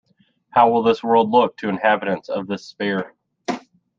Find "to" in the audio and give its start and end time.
1.57-1.69